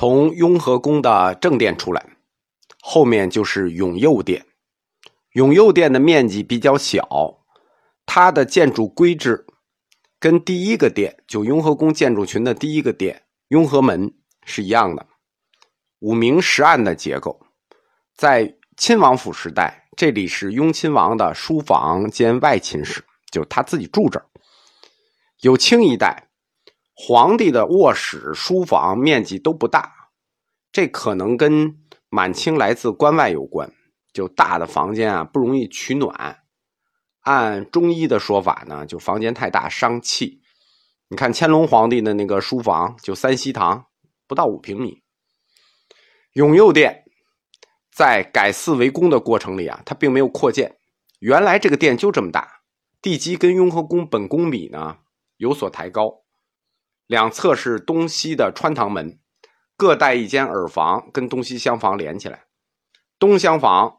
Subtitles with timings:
[0.00, 2.16] 从雍和宫的正殿出来，
[2.80, 4.46] 后面就是永佑殿。
[5.32, 7.06] 永佑殿的面积比较小，
[8.06, 9.44] 它的建筑规制
[10.18, 14.10] 跟第一个殿，就雍和宫建筑群的第一个殿雍和门
[14.46, 15.06] 是一样的，
[15.98, 17.38] 五明十暗的结构。
[18.16, 24.24] 在亲王府时代，这里是雍亲王的书房兼外寝室，就是他自己住这儿。
[25.42, 26.29] 有清一代。
[26.94, 29.92] 皇帝的卧室、书房面积都不大，
[30.70, 31.78] 这可能跟
[32.08, 33.72] 满清来自关外有关。
[34.12, 36.40] 就大的房间啊，不容易取暖。
[37.20, 40.40] 按中医的说法呢，就房间太大伤气。
[41.08, 43.86] 你看乾隆皇帝的那个书房，就三希堂，
[44.26, 45.02] 不到五平米。
[46.32, 47.04] 永佑殿
[47.92, 50.76] 在改寺为宫的过程里啊，它并没有扩建，
[51.20, 52.62] 原来这个殿就这么大，
[53.00, 54.98] 地基跟雍和宫本宫比呢
[55.36, 56.22] 有所抬高。
[57.10, 59.18] 两侧是东西的穿堂门，
[59.76, 62.44] 各带一间耳房，跟东西厢房连起来。
[63.18, 63.96] 东厢房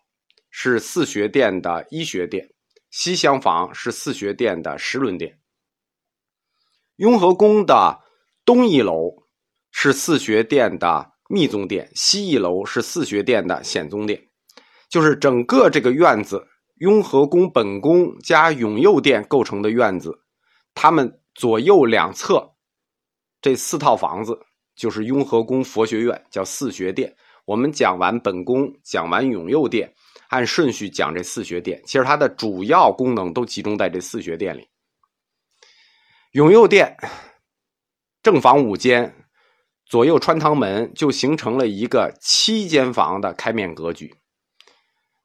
[0.49, 2.53] 是四学殿的医学殿，
[2.89, 5.41] 西厢房是四学殿的十轮殿。
[6.95, 7.99] 雍和宫的
[8.45, 9.11] 东一楼
[9.73, 14.25] 是四学殿的密宗殿，西一楼是四学殿的显宗殿。
[14.87, 20.23] 就是整个这个院子，雍和宫本宫加永佑殿构成的院子，
[20.73, 22.50] 它们左右两侧。
[23.41, 24.39] 这四套房子
[24.75, 27.13] 就是雍和宫佛学院，叫四学殿。
[27.45, 29.91] 我们讲完本宫，讲完永佑殿，
[30.29, 31.81] 按顺序讲这四学殿。
[31.85, 34.67] 其实它的主要功能都集中在这四学殿里。
[36.33, 36.95] 永佑殿
[38.21, 39.13] 正房五间，
[39.85, 44.15] 左右穿堂门，就形成了一个七间房的开面格局。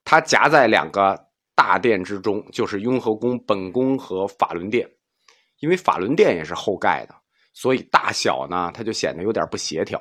[0.04, 4.90] 它夹在两个大殿之中，就是雍和宫本宫和法轮殿。
[5.60, 7.14] 因为法轮殿也是后盖的。
[7.56, 9.98] 所以大小呢，它就显得有点不协调。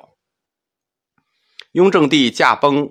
[1.72, 2.86] 雍正帝驾崩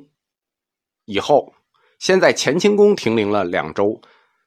[1.05, 1.53] 以后，
[1.99, 4.01] 先在乾清宫停灵了两周，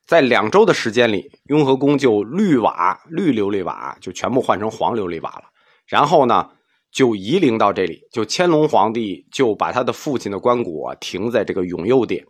[0.08, 5.44] 在两周的时间里，雍和宫就绿瓦、绿琉璃瓦就全部换成黄琉璃瓦了。
[5.86, 6.50] 然后呢，
[6.90, 12.26] 就移灵到这里，就乾隆皇帝就把他的父亲的棺椁停在这个永佑殿，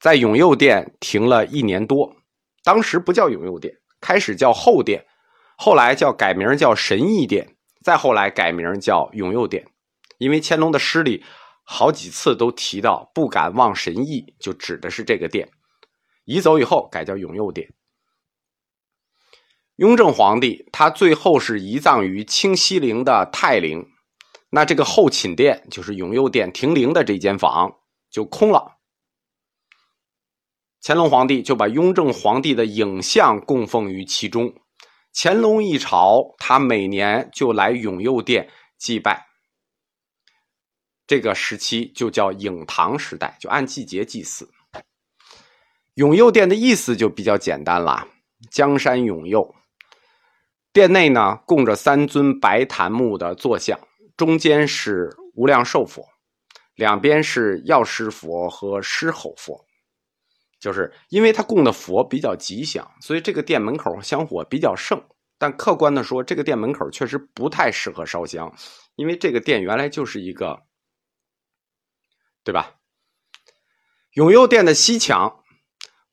[0.00, 2.12] 在永佑殿停了一年多。
[2.64, 5.06] 当时不叫永佑殿，开始叫后殿。
[5.62, 7.54] 后来叫改名叫神义殿，
[7.84, 9.68] 再后来改名叫永佑殿，
[10.16, 11.22] 因为乾隆的诗里
[11.64, 15.50] 好几次都提到不敢忘神义，就指的是这个殿。
[16.24, 17.74] 移走以后改叫永佑殿。
[19.76, 23.86] 雍正皇帝他最后是移葬于清西陵的泰陵，
[24.48, 28.78] 那这个后寝殿就是永佑殿停灵的这间房就空了。
[30.82, 34.54] 乾隆皇帝就把雍正皇帝的影像供奉于其中。
[35.12, 38.48] 乾隆一朝，他每年就来永佑殿
[38.78, 39.26] 祭拜。
[41.06, 44.48] 这个时期就叫影唐时代，就按季节祭祀。
[45.94, 48.06] 永佑殿的意思就比较简单了：
[48.50, 49.54] 江山永佑。
[50.72, 53.78] 殿内呢供着三尊白檀木的坐像，
[54.16, 56.06] 中间是无量寿佛，
[56.76, 59.66] 两边是药师佛和狮吼佛。
[60.60, 65.02] 就是因为他供的佛比较吉祥，所以这个店门口香火比较盛。
[65.38, 68.54] 但客观的说，这个店门口确实不太适合烧香，
[68.94, 70.64] 因为这个店原来就是一个，
[72.44, 72.74] 对吧？
[74.12, 75.40] 永佑殿的西墙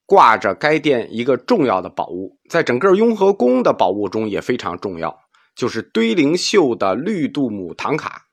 [0.05, 5.19] 挂着该殿一个重要的宝物，在整个雍和宫的宝物中也非常重要，
[5.57, 8.26] 就是堆灵秀的绿度母唐卡。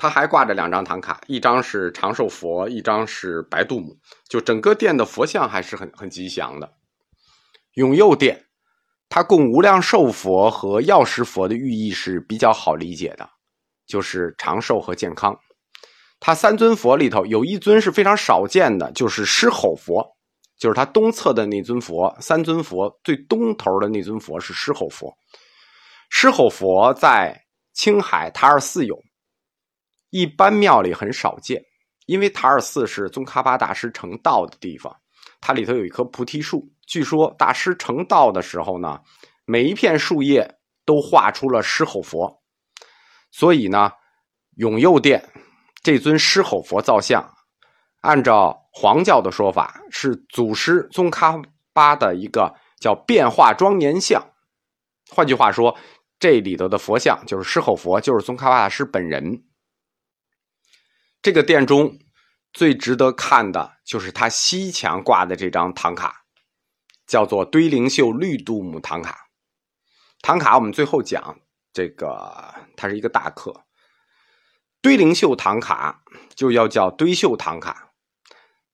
[0.00, 3.94] 他还挂着两张唐卡，一张是长寿佛，一张是白度母。
[4.30, 6.72] 就整个殿的佛像还是很很吉祥的。
[7.74, 8.46] 永佑殿，
[9.10, 13.28] 它供无量寿佛和药师佛的寓意是比较好理解的，
[13.86, 15.38] 就是长寿和健康。
[16.18, 20.16] 它三尊佛里头有一尊是非常少见的，就是狮吼佛，
[20.58, 22.16] 就是它东侧的那尊佛。
[22.22, 25.14] 三尊佛最东头的那尊佛是狮吼佛。
[26.08, 27.38] 狮吼佛在
[27.74, 28.98] 青海塔尔寺有。
[30.10, 31.62] 一般庙里很少见，
[32.06, 34.94] 因为塔尔寺是宗喀巴大师成道的地方，
[35.40, 36.68] 它里头有一棵菩提树。
[36.86, 39.00] 据说大师成道的时候呢，
[39.44, 42.42] 每一片树叶都画出了狮吼佛，
[43.30, 43.92] 所以呢，
[44.56, 45.24] 永佑殿
[45.82, 47.24] 这尊狮吼佛造像，
[48.00, 51.40] 按照黄教的说法，是祖师宗喀
[51.72, 54.20] 巴的一个叫变化庄严像。
[55.08, 55.76] 换句话说，
[56.18, 59.44] 这里头的佛像就是狮吼佛，就是宗喀巴大师本人。
[61.22, 61.98] 这个殿中
[62.52, 66.24] 最值得看的就是它西墙挂的这张唐卡，
[67.06, 69.28] 叫做堆灵秀绿度母唐卡。
[70.22, 71.38] 唐卡我们最后讲，
[71.72, 73.64] 这个它是一个大课。
[74.80, 76.02] 堆灵秀唐卡
[76.34, 77.92] 就要叫堆秀唐卡，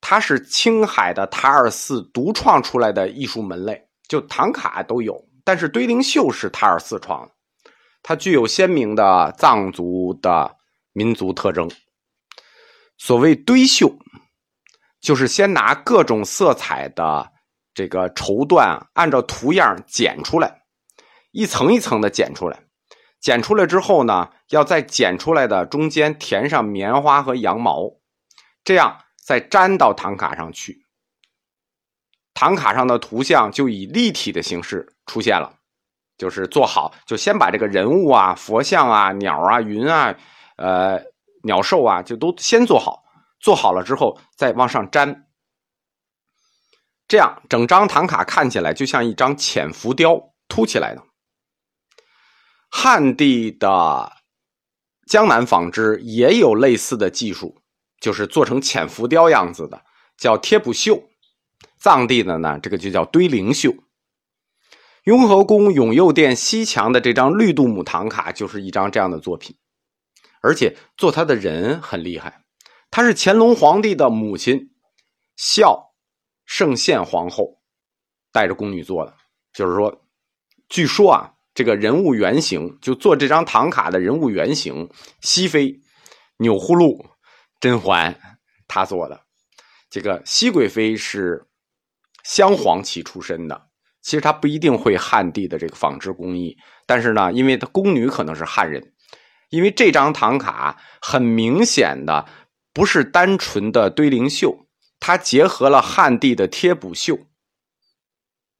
[0.00, 7.34] 它是青海的塔尔寺独创出来的艺术门类，就唐卡都有，但是堆灵秀是塔尔寺创的，
[8.04, 10.56] 它具有鲜明的藏族的
[10.92, 11.68] 民族特征。
[12.98, 13.98] 所谓堆绣，
[15.00, 17.32] 就是先拿各种色彩的
[17.74, 20.62] 这个绸缎，按照图样剪出来，
[21.30, 22.60] 一层一层的剪出来。
[23.18, 27.96] 剪出来之后呢，要在剪出来的中间填上棉花和羊毛，
[28.62, 30.84] 这样再粘到唐卡上去。
[32.34, 35.54] 唐卡上的图像就以立体的形式出现了，
[36.18, 40.14] 就是做好，就先把这个人物啊、佛像啊、鸟啊、云啊、
[40.56, 41.02] 呃、
[41.46, 43.04] 鸟兽啊，就都先做好。
[43.38, 45.26] 做好了之后再往上粘，
[47.06, 51.02] 这样整张唐卡看起来就像一张浅浮雕凸起来的。
[52.70, 54.10] 汉地的
[55.06, 57.62] 江南纺织也有类似的技术，
[58.00, 59.84] 就是做成浅浮雕样子的，
[60.18, 61.04] 叫贴补绣。
[61.78, 63.72] 藏地的呢，这个就叫堆灵绣。
[65.04, 69.54] 雍和宫永佑殿西墙的这张绿度母唐卡就是一张这样的作品，
[70.42, 72.42] 而且做它的人很厉害，
[72.90, 74.70] 她是乾隆皇帝的母亲
[75.36, 75.94] 孝
[76.44, 77.60] 圣宪皇后
[78.32, 79.14] 带着宫女做的，
[79.52, 80.02] 就是说，
[80.68, 81.32] 据说啊。
[81.56, 84.90] 这个人物原型就做这张唐卡的人物原型，
[85.22, 85.80] 熹妃、
[86.36, 87.02] 钮祜禄、
[87.58, 88.14] 甄嬛，
[88.68, 89.18] 她做的。
[89.88, 91.46] 这个熹贵妃是
[92.24, 93.68] 镶黄旗出身的，
[94.02, 96.54] 其实她不一定会汉地的这个纺织工艺，
[96.84, 98.92] 但是呢，因为她宫女可能是汉人，
[99.48, 102.26] 因为这张唐卡很明显的
[102.72, 104.66] 不是单纯的堆灵绣，
[105.00, 107.26] 它结合了汉地的贴补绣，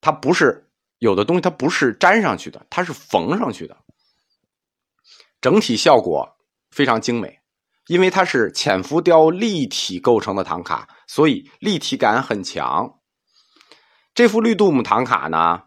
[0.01, 0.71] 它不是。
[0.99, 3.77] 有的东西它不是粘上去的，它是缝上去的，
[5.43, 6.39] 整体效果
[6.71, 7.41] 非常精美。
[7.89, 12.99] 因为它是浅浮雕立体构成的唐卡，所以立体感很强。
[14.13, 15.65] 这幅绿度母唐卡呢，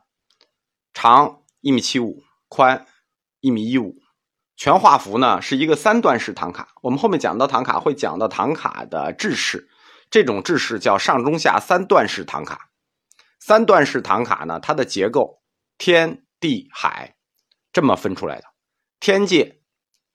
[0.94, 2.86] 长一米七五，宽
[3.40, 4.02] 一米一五，
[4.60, 6.68] 全画幅呢是一个三段式唐卡。
[6.82, 9.70] 我们后面讲到唐卡会讲到唐卡的制式，
[10.12, 12.70] 这种制式叫上中下三段式唐卡。
[13.40, 15.42] 三段式唐卡呢，它的结构
[15.78, 17.16] 天地海
[17.72, 18.44] 这么分出来的。
[19.00, 19.62] 天界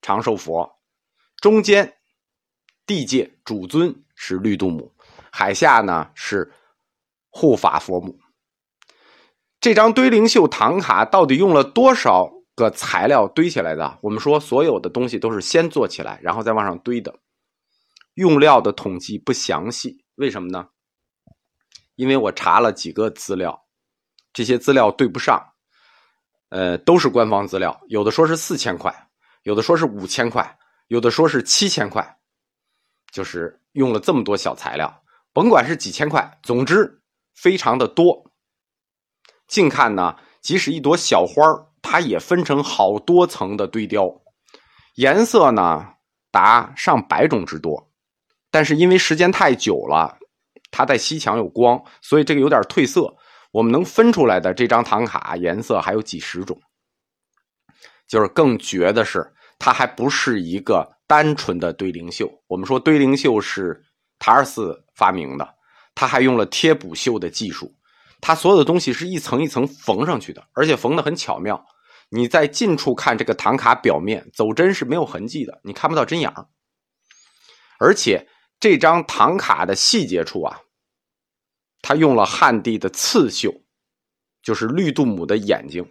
[0.02, 0.78] 长寿佛，
[1.40, 1.96] 中间
[2.84, 4.92] 地界主尊是绿度母，
[5.32, 6.52] 海下呢是
[7.30, 8.18] 护法佛母。
[9.58, 13.98] 这张堆灵秀唐卡到底用了多少个材料堆起来的？
[14.00, 17.14] 我们说所有的东西都是先做起来，然后再往上堆的。
[18.14, 20.68] 用料的统计不详细，为什么呢？
[21.96, 23.64] 因为我查了几个资料，
[24.32, 25.44] 这些资料对不上，
[26.50, 29.08] 呃，都是官方资料，有的说是四千块，
[29.42, 30.58] 有的说是五千块，
[30.88, 32.18] 有的说是七千块，
[33.12, 35.02] 就是用了这么多小材料，
[35.32, 37.02] 甭管是几千块，总之
[37.34, 38.30] 非常的多。
[39.48, 41.42] 近看呢，即使一朵小花
[41.86, 44.08] 它也分成好多层的堆雕，
[44.94, 45.86] 颜色呢
[46.32, 47.90] 达上百种之多，
[48.50, 50.18] 但是因为时间太久了。
[50.72, 53.14] 它在西墙有光，所以这个有点褪色。
[53.52, 56.58] 我们能分出来的这张唐卡颜色还有几十种。
[58.08, 59.24] 就是更绝的是，
[59.56, 62.28] 它还不是一个单纯的堆灵绣。
[62.48, 63.80] 我们说堆灵绣是
[64.18, 65.48] 塔尔寺发明的，
[65.94, 67.72] 它还用了贴补绣的技术。
[68.20, 71.64] 它所有的东西是一层一层缝上去的，而且缝的很巧妙。
[72.14, 76.46] 你在近处看这个唐卡表面，走针是没有痕迹的，你看不到针眼儿。
[77.80, 78.28] 而且
[78.60, 80.60] 这张唐卡的细节处啊。
[81.82, 83.52] 他用了汉地的刺绣，
[84.42, 85.84] 就是绿度母的眼睛，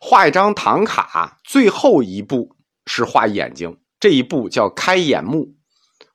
[0.00, 5.54] 画一张唐卡，最后一步是画眼睛，这一步叫开眼目。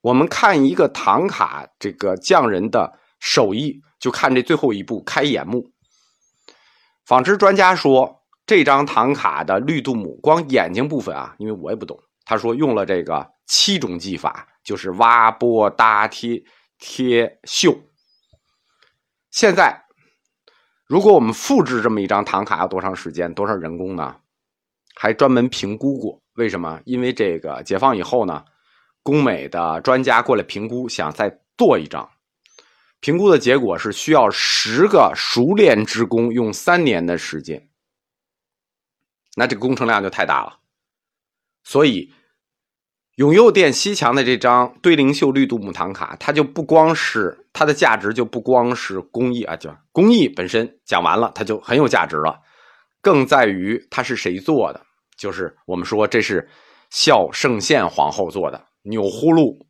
[0.02, 5.72] 我们看一个唐卡，这个匠人的手艺，就看这最后一步开眼目。
[7.06, 16.44] 纺织专家说，这张唐卡的绿度母光眼睛部分啊，因为我也不懂，他说用了这个七种技法，就是挖、拨、搭、贴、
[16.78, 17.75] 贴、绣。
[19.32, 19.84] 现在，
[20.86, 24.16] 如果我们复制这么一张唐卡要多长时间、多少人工呢？
[24.96, 26.22] 还专门评估过。
[26.36, 26.80] 为什么？
[26.86, 28.44] 因为这个解放以后呢，
[29.04, 32.08] 工美的专家过来评估，想再做一张。
[33.00, 37.68] 评估的结果是需要十个熟练职工用三年的时间。
[39.36, 40.58] 那这个工程量就太大了，
[41.63, 42.12] 所以。
[43.15, 52.42] 永佑殿西墙的这张堆灵秀绿度母唐卡，它就不光是它的价值，就不光是工艺啊，就工艺本身讲完了，它就很有价值了。
[53.00, 54.86] 更在于它是谁做的，
[55.18, 56.46] 就是我们说这是
[56.89, 59.65] 孝圣宪皇后做的，钮祜禄，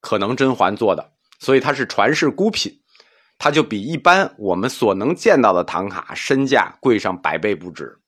[0.00, 1.10] 可能甄嬛做的，
[1.40, 2.72] 所以它是传世孤品，
[3.36, 7.98] 它就比一般我们所能见到的唐卡身价贵上百倍不止。